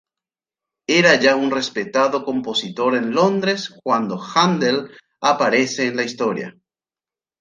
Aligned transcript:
Era 0.99 1.13
ya 1.19 1.35
un 1.35 1.51
respetado 1.51 2.25
compositor 2.25 2.95
en 2.95 3.11
Londres 3.11 3.69
cuando 3.83 4.17
Händel 4.19 4.89
aparece 5.19 5.85
en 5.85 5.95
la 5.97 6.01
historia. 6.03 6.57